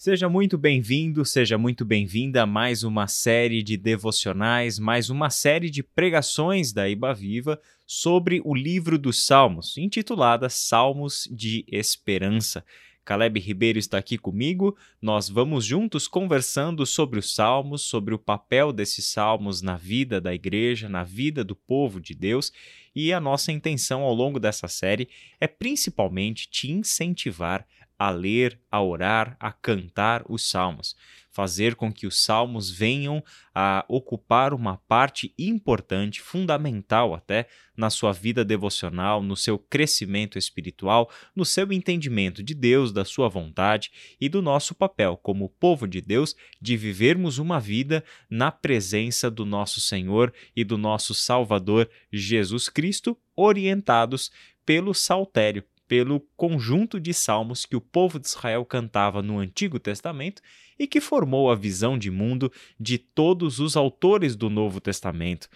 [0.00, 5.68] Seja muito bem-vindo, seja muito bem-vinda a mais uma série de devocionais, mais uma série
[5.68, 12.64] de pregações da Iba Viva sobre o livro dos Salmos, intitulada Salmos de Esperança.
[13.04, 14.76] Caleb Ribeiro está aqui comigo.
[15.02, 20.32] Nós vamos juntos conversando sobre os salmos, sobre o papel desses salmos na vida da
[20.32, 22.52] igreja, na vida do povo de Deus.
[22.94, 25.08] E a nossa intenção ao longo dessa série
[25.40, 27.66] é principalmente te incentivar
[27.98, 30.94] a ler, a orar, a cantar os salmos,
[31.30, 33.22] fazer com que os salmos venham
[33.54, 41.10] a ocupar uma parte importante, fundamental até, na sua vida devocional, no seu crescimento espiritual,
[41.34, 46.00] no seu entendimento de Deus, da sua vontade e do nosso papel como povo de
[46.00, 52.68] Deus de vivermos uma vida na presença do nosso Senhor e do nosso Salvador Jesus
[52.68, 54.30] Cristo, orientados
[54.64, 60.42] pelo saltério pelo conjunto de salmos que o povo de Israel cantava no Antigo Testamento
[60.78, 65.48] e que formou a visão de mundo de todos os autores do Novo Testamento.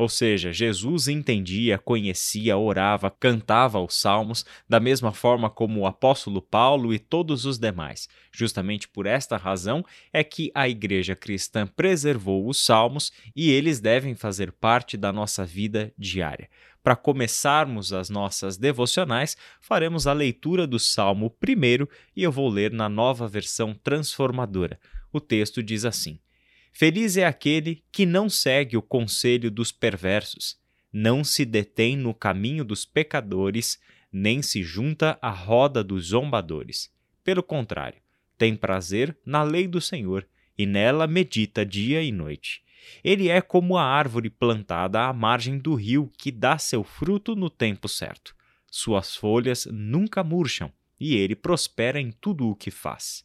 [0.00, 6.40] Ou seja, Jesus entendia, conhecia, orava, cantava os salmos da mesma forma como o apóstolo
[6.40, 8.08] Paulo e todos os demais.
[8.32, 14.14] Justamente por esta razão é que a igreja cristã preservou os salmos e eles devem
[14.14, 16.48] fazer parte da nossa vida diária.
[16.82, 22.72] Para começarmos as nossas devocionais, faremos a leitura do Salmo 1 e eu vou ler
[22.72, 24.80] na nova versão transformadora.
[25.12, 26.18] O texto diz assim:
[26.72, 30.58] Feliz é aquele que não segue o conselho dos perversos,
[30.92, 33.78] não se detém no caminho dos pecadores,
[34.12, 36.90] nem se junta à roda dos zombadores.
[37.22, 38.00] Pelo contrário,
[38.36, 40.26] tem prazer na lei do Senhor
[40.56, 42.62] e nela medita dia e noite.
[43.04, 47.50] Ele é como a árvore plantada à margem do rio que dá seu fruto no
[47.50, 48.34] tempo certo.
[48.66, 53.24] Suas folhas nunca murcham e ele prospera em tudo o que faz.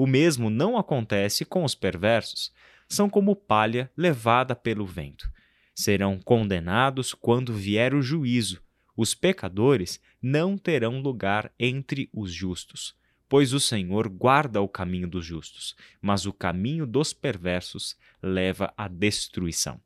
[0.00, 2.50] O mesmo não acontece com os perversos.
[2.88, 5.30] São como palha levada pelo vento.
[5.74, 8.62] Serão condenados quando vier o juízo.
[8.96, 12.98] Os pecadores não terão lugar entre os justos
[13.28, 18.88] pois o Senhor guarda o caminho dos justos, mas o caminho dos perversos leva à
[18.88, 19.80] destruição.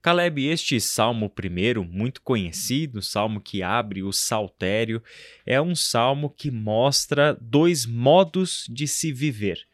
[0.00, 5.02] Caleb, este salmo primeiro, muito conhecido, salmo que abre o saltério,
[5.44, 9.66] é um salmo que mostra dois modos de se viver.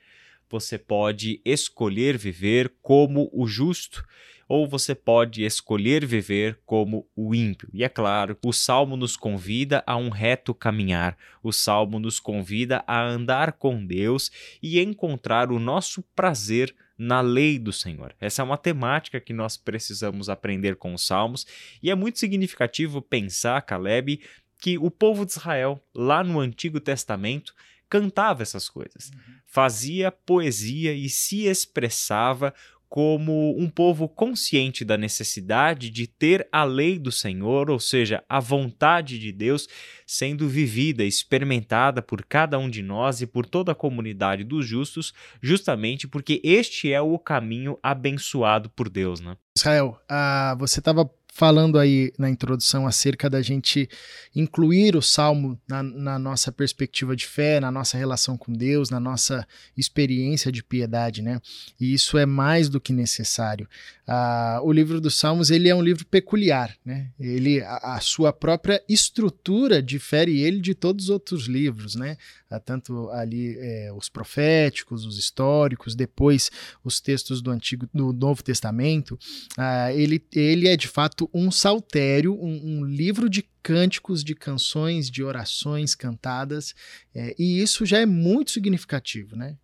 [0.48, 4.02] Você pode escolher viver como o justo
[4.48, 7.68] ou você pode escolher viver como o ímpio.
[7.72, 12.82] E é claro, o salmo nos convida a um reto caminhar, o salmo nos convida
[12.86, 14.30] a andar com Deus
[14.62, 18.14] e encontrar o nosso prazer na lei do Senhor.
[18.20, 21.46] Essa é uma temática que nós precisamos aprender com os salmos
[21.82, 24.20] e é muito significativo pensar, Caleb,
[24.60, 27.54] que o povo de Israel, lá no Antigo Testamento,
[27.88, 29.34] cantava essas coisas, uhum.
[29.46, 32.54] fazia poesia e se expressava
[32.94, 38.38] como um povo consciente da necessidade de ter a lei do Senhor, ou seja, a
[38.38, 39.66] vontade de Deus,
[40.06, 45.12] sendo vivida, experimentada por cada um de nós e por toda a comunidade dos justos,
[45.42, 49.36] justamente porque este é o caminho abençoado por Deus, né?
[49.58, 53.88] Israel, ah, você estava falando aí na introdução acerca da gente
[54.36, 59.00] incluir o salmo na, na, nossa perspectiva de fé, na nossa relação com Deus, na
[59.00, 59.44] nossa
[59.76, 61.40] experiência de piedade, né?
[61.80, 63.68] E isso é mais do que necessário.
[64.06, 67.10] Ah, o livro dos Salmos ele é um livro peculiar, né?
[67.18, 72.16] Ele a, a, sua própria estrutura difere ele de todos os outros livros, né?
[72.48, 76.50] Ah, tanto ali é, os proféticos, os históricos, depois
[76.84, 79.18] os textos do antigo, do Novo Testamento.
[79.58, 85.10] Ah, ele ele é de fato um saltério, um, um livro de cânticos, de canções,
[85.10, 86.74] de orações cantadas,
[87.14, 89.56] é, e isso já é muito significativo, né?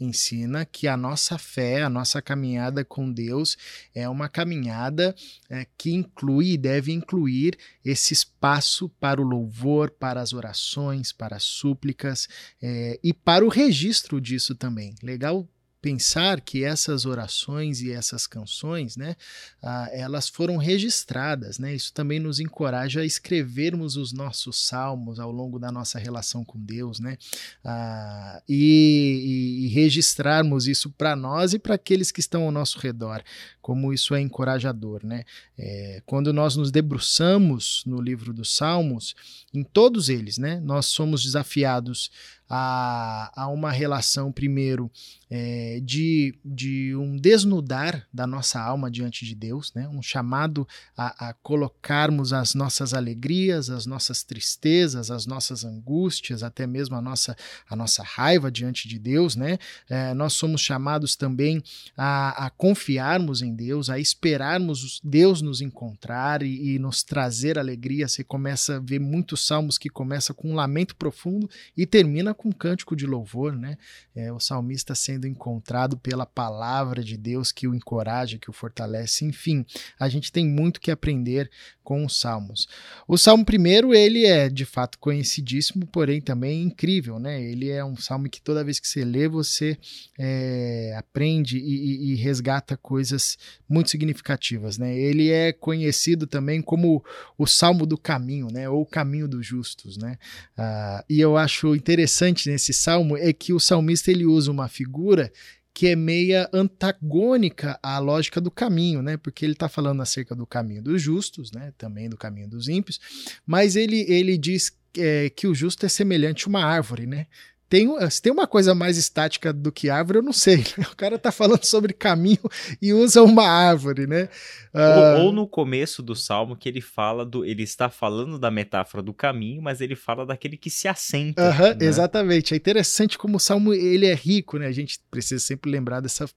[0.00, 3.56] ensina que a nossa fé, a nossa caminhada com Deus
[3.94, 5.14] é uma caminhada
[5.48, 11.36] é, que inclui e deve incluir esse espaço para o louvor, para as orações, para
[11.36, 12.28] as súplicas
[12.62, 14.94] é, e para o registro disso também.
[15.02, 15.46] Legal
[15.80, 19.16] pensar que essas orações e essas canções, né,
[19.62, 21.74] ah, elas foram registradas, né?
[21.74, 26.58] Isso também nos encoraja a escrevermos os nossos salmos ao longo da nossa relação com
[26.58, 27.16] Deus, né?
[27.64, 33.22] Ah, e, e, registrarmos isso para nós e para aqueles que estão ao nosso redor,
[33.62, 35.24] como isso é encorajador, né?
[35.58, 39.14] É, quando nós nos debruçamos no livro dos Salmos,
[39.52, 42.10] em todos eles, né, nós somos desafiados
[42.48, 44.90] a, a uma relação, primeiro,
[45.30, 49.86] é, é, de, de um desnudar da nossa alma diante de Deus, né?
[49.88, 56.66] um chamado a, a colocarmos as nossas alegrias, as nossas tristezas, as nossas angústias, até
[56.66, 57.36] mesmo a nossa,
[57.68, 59.36] a nossa raiva diante de Deus.
[59.36, 59.58] Né?
[59.88, 61.62] É, nós somos chamados também
[61.96, 68.08] a, a, confiarmos em Deus, a esperarmos Deus nos encontrar e, e nos trazer alegria.
[68.08, 72.48] Você começa a ver muitos salmos que começam com um lamento profundo e termina com
[72.48, 73.56] um cântico de louvor.
[73.56, 73.78] Né?
[74.16, 75.59] É, o salmista sendo encontrado
[75.96, 79.24] pela palavra de Deus que o encoraja, que o fortalece.
[79.24, 79.64] Enfim,
[79.98, 81.50] a gente tem muito que aprender
[81.90, 82.68] com os salmos.
[83.08, 87.42] O salmo primeiro, ele é de fato conhecidíssimo, porém também incrível, né?
[87.42, 89.76] Ele é um salmo que toda vez que você lê, você
[90.16, 93.36] é, aprende e, e, e, resgata coisas
[93.68, 94.96] muito significativas, né?
[94.96, 97.04] Ele é conhecido também como
[97.36, 98.68] o salmo do caminho, né?
[98.68, 100.16] Ou o caminho dos justos, né?
[100.56, 105.32] Ah, e eu acho interessante nesse salmo é que o salmista ele usa uma figura
[105.72, 109.16] que é meia antagônica à lógica do caminho, né?
[109.16, 111.72] Porque ele está falando acerca do caminho dos justos, né?
[111.78, 113.00] Também do caminho dos ímpios,
[113.46, 117.26] mas ele, ele diz é, que o justo é semelhante a uma árvore, né?
[117.70, 120.58] Tem, se tem uma coisa mais estática do que árvore, eu não sei.
[120.76, 120.84] Né?
[120.90, 122.40] O cara tá falando sobre caminho
[122.82, 124.28] e usa uma árvore, né?
[124.74, 124.78] Uh...
[124.78, 127.44] Ou, ah, ou, no começo do salmo que ele fala do.
[127.44, 131.48] Ele está falando da metáfora do caminho, mas ele fala daquele que se assenta.
[131.48, 131.86] Uh -huh, né?
[131.86, 132.54] Exatamente.
[132.54, 134.66] É interessante como o salmo ele é rico, né?
[134.66, 136.28] A gente precisa sempre lembrar dessa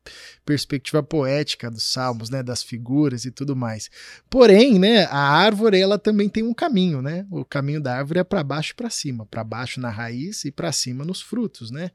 [0.45, 2.44] perspectiva poética dos salmos, né?
[2.44, 3.89] Das figuras e tudo mais.
[4.29, 5.06] Porém, né?
[5.06, 7.25] A árvore ela também tem um caminho, né?
[7.31, 10.51] O caminho da árvore é para baixo e para cima, para baixo na raiz e
[10.51, 11.90] para cima nos frutos, né?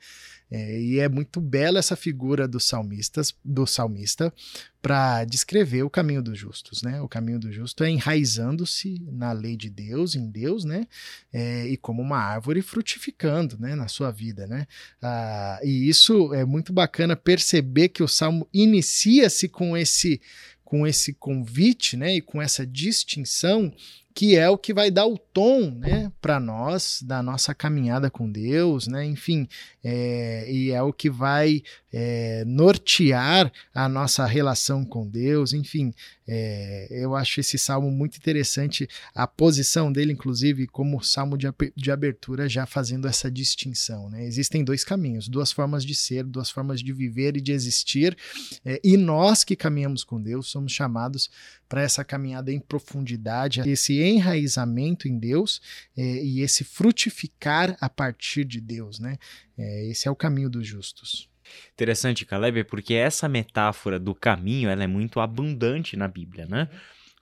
[0.50, 4.32] É, e é muito bela essa figura do salmistas, do salmista
[4.80, 7.00] para descrever o caminho dos justos, né?
[7.02, 10.86] O caminho do justo é enraizando-se na lei de Deus, em Deus, né?
[11.32, 13.74] É, e como uma árvore frutificando, né?
[13.74, 14.66] Na sua vida, né?
[15.02, 20.20] Ah, e isso é muito bacana perceber que o salmo inicia-se com esse
[20.64, 22.16] com esse convite, né?
[22.16, 23.72] E com essa distinção
[24.18, 28.28] que é o que vai dar o tom né, para nós da nossa caminhada com
[28.28, 29.04] Deus, né?
[29.04, 29.46] enfim,
[29.84, 31.62] é, e é o que vai
[31.92, 35.94] é, nortear a nossa relação com Deus, enfim,
[36.26, 41.90] é, eu acho esse salmo muito interessante, a posição dele, inclusive, como salmo de, de
[41.90, 44.10] abertura, já fazendo essa distinção.
[44.10, 44.26] Né?
[44.26, 48.16] Existem dois caminhos, duas formas de ser, duas formas de viver e de existir,
[48.64, 51.30] é, e nós que caminhamos com Deus somos chamados
[51.68, 55.60] para essa caminhada em profundidade, esse enraizamento em Deus
[55.96, 58.98] é, e esse frutificar a partir de Deus.
[58.98, 59.18] Né?
[59.56, 61.28] É, esse é o caminho dos justos.
[61.72, 66.68] Interessante, Caleb, porque essa metáfora do caminho ela é muito abundante na Bíblia, né?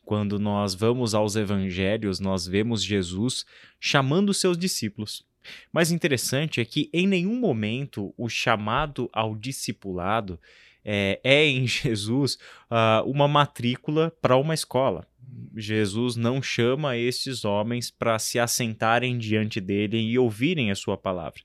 [0.05, 3.45] Quando nós vamos aos evangelhos, nós vemos Jesus
[3.81, 5.25] chamando seus discípulos.
[5.73, 10.41] Mas interessante é que em nenhum momento o chamado ao discipulado
[10.85, 12.39] é, é em Jesus
[12.71, 15.07] uh, uma matrícula para uma escola.
[15.57, 21.41] Jesus não chama estes homens para se assentarem diante dele e ouvirem a sua palavra.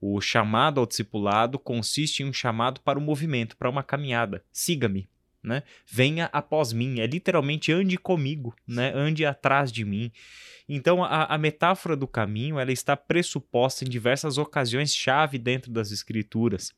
[0.00, 4.44] O chamado ao discipulado consiste em um chamado para o movimento, para uma caminhada.
[4.52, 5.08] Siga-me,
[5.42, 5.62] né?
[5.86, 8.92] Venha após mim, é literalmente ande comigo, né?
[8.94, 10.12] Ande atrás de mim.
[10.68, 15.90] Então a, a metáfora do caminho ela está pressuposta em diversas ocasiões chave dentro das
[15.90, 16.74] escrituras.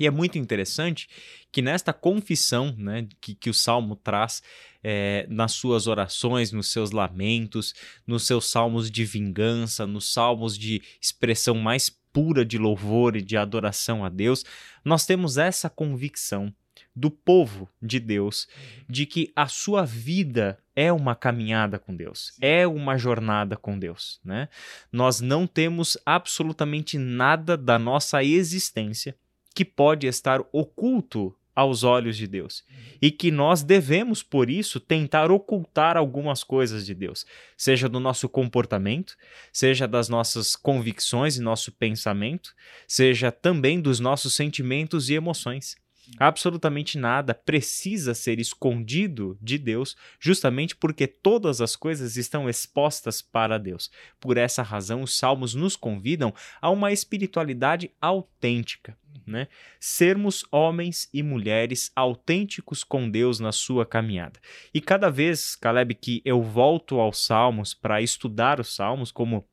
[0.00, 1.06] E é muito interessante
[1.52, 4.42] que nesta confissão né, que, que o Salmo traz
[4.82, 7.74] é, nas suas orações, nos seus lamentos,
[8.06, 13.36] nos seus salmos de vingança, nos salmos de expressão mais pura de louvor e de
[13.36, 14.42] adoração a Deus,
[14.82, 16.52] nós temos essa convicção
[16.96, 18.48] do povo de Deus
[18.88, 24.18] de que a sua vida é uma caminhada com Deus, é uma jornada com Deus,
[24.24, 24.48] né?
[24.90, 29.14] Nós não temos absolutamente nada da nossa existência
[29.60, 32.64] que pode estar oculto aos olhos de Deus.
[33.02, 37.26] E que nós devemos, por isso, tentar ocultar algumas coisas de Deus,
[37.58, 39.18] seja do nosso comportamento,
[39.52, 42.54] seja das nossas convicções e nosso pensamento,
[42.88, 45.76] seja também dos nossos sentimentos e emoções.
[46.18, 53.58] Absolutamente nada precisa ser escondido de Deus, justamente porque todas as coisas estão expostas para
[53.58, 53.90] Deus.
[54.18, 59.48] Por essa razão, os salmos nos convidam a uma espiritualidade autêntica, né?
[59.78, 64.38] Sermos homens e mulheres autênticos com Deus na sua caminhada.
[64.74, 69.48] E cada vez, Caleb, que eu volto aos salmos para estudar os salmos, como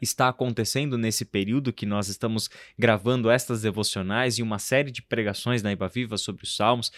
[0.00, 2.48] está acontecendo nesse período que nós estamos
[2.78, 6.90] gravando estas devocionais e uma série de pregações na Iba Viva sobre os Salmos,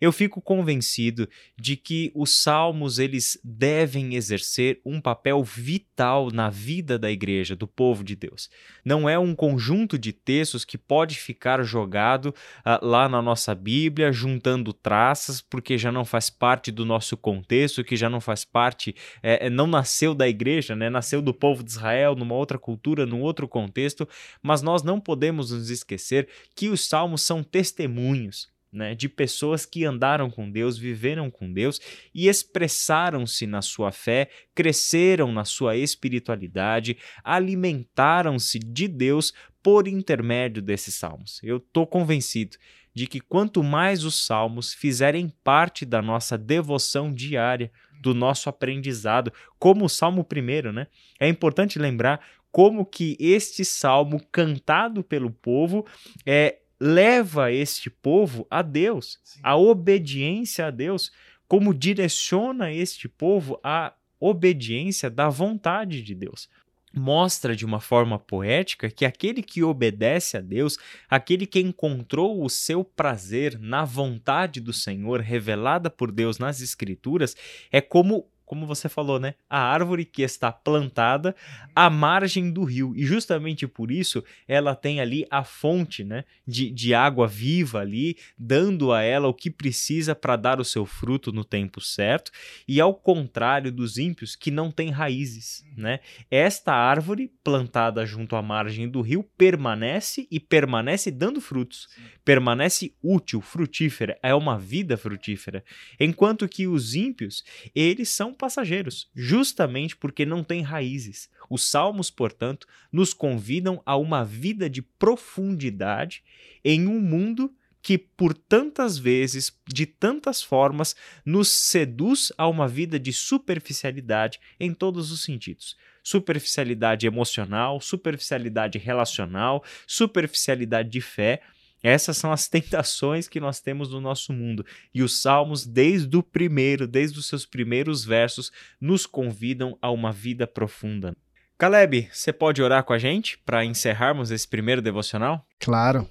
[0.00, 1.28] eu fico convencido
[1.58, 7.66] de que os Salmos eles devem exercer um papel vital na vida da igreja, do
[7.66, 8.48] povo de Deus.
[8.84, 14.12] Não é um conjunto de textos que pode ficar jogado uh, lá na nossa Bíblia,
[14.12, 18.94] juntando traças, porque já não faz parte do nosso contexto, que já não faz parte,
[19.22, 20.88] é, não nasceu da igreja, né?
[20.90, 24.08] nasceu do povo de Israel, numa outra cultura, num outro contexto,
[24.40, 28.48] mas nós não podemos nos esquecer que os salmos são testemunhos.
[28.72, 31.80] Né, de pessoas que andaram com Deus, viveram com Deus
[32.14, 40.94] e expressaram-se na sua fé, cresceram na sua espiritualidade, alimentaram-se de Deus por intermédio desses
[40.94, 41.40] salmos.
[41.42, 42.56] Eu estou convencido
[42.94, 49.32] de que quanto mais os salmos fizerem parte da nossa devoção diária, do nosso aprendizado,
[49.58, 50.86] como o Salmo primeiro, né?
[51.18, 55.86] É importante lembrar como que este salmo cantado pelo povo
[56.26, 59.40] é leva este povo a Deus, Sim.
[59.42, 61.12] a obediência a Deus,
[61.46, 66.48] como direciona este povo à obediência da vontade de Deus
[66.92, 70.78] mostra de uma forma poética que aquele que obedece a Deus,
[71.08, 77.36] aquele que encontrou o seu prazer na vontade do Senhor revelada por Deus nas Escrituras,
[77.70, 79.34] é como como você falou, né?
[79.48, 81.36] A árvore que está plantada
[81.72, 82.92] à margem do rio.
[82.96, 86.24] E justamente por isso ela tem ali a fonte, né?
[86.44, 90.84] De, de água viva ali, dando a ela o que precisa para dar o seu
[90.84, 92.32] fruto no tempo certo.
[92.66, 96.00] E ao contrário dos ímpios que não têm raízes, né?
[96.28, 101.86] Esta árvore plantada junto à margem do rio permanece e permanece dando frutos.
[102.24, 104.18] Permanece útil, frutífera.
[104.20, 105.64] É uma vida frutífera.
[106.00, 111.28] Enquanto que os ímpios, eles são passageiros, justamente porque não têm raízes.
[111.50, 116.24] Os salmos, portanto, nos convidam a uma vida de profundidade
[116.64, 122.98] em um mundo que por tantas vezes, de tantas formas, nos seduz a uma vida
[122.98, 125.76] de superficialidade em todos os sentidos.
[126.02, 131.42] Superficialidade emocional, superficialidade relacional, superficialidade de fé,
[131.82, 134.64] essas são as tentações que nós temos no nosso mundo.
[134.94, 140.12] E os Salmos, desde o primeiro, desde os seus primeiros versos, nos convidam a uma
[140.12, 141.16] vida profunda.
[141.58, 145.46] Caleb, você pode orar com a gente para encerrarmos esse primeiro devocional?
[145.58, 146.08] Claro.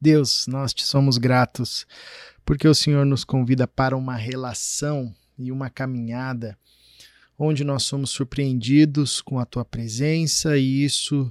[0.00, 1.86] Deus, nós te somos gratos
[2.46, 6.56] porque o Senhor nos convida para uma relação e uma caminhada
[7.38, 11.30] onde nós somos surpreendidos com a tua presença e isso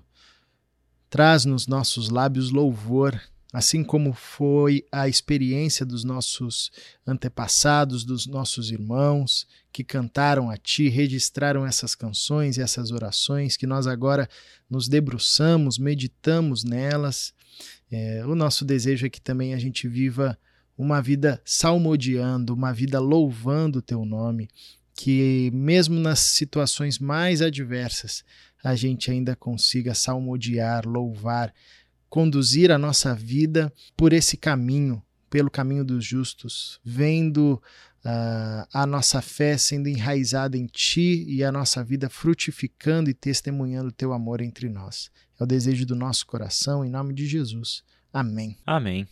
[1.10, 3.20] traz nos nossos lábios louvor
[3.56, 6.70] assim como foi a experiência dos nossos
[7.08, 13.66] antepassados, dos nossos irmãos que cantaram a Ti, registraram essas canções e essas orações, que
[13.66, 14.28] nós agora
[14.70, 17.34] nos debruçamos, meditamos nelas.
[17.90, 20.38] É, o nosso desejo é que também a gente viva
[20.78, 24.50] uma vida salmodiando, uma vida louvando o Teu nome,
[24.94, 28.22] que mesmo nas situações mais adversas,
[28.62, 31.54] a gente ainda consiga salmodiar, louvar,
[32.16, 37.62] conduzir a nossa vida por esse caminho, pelo caminho dos justos, vendo
[38.06, 43.90] uh, a nossa fé sendo enraizada em Ti e a nossa vida frutificando e testemunhando
[43.90, 45.12] o Teu amor entre nós.
[45.38, 47.84] É o desejo do nosso coração, em nome de Jesus.
[48.14, 48.56] Amém.
[48.66, 49.06] Amém.